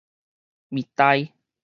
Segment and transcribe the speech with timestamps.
[0.71, 1.31] 物代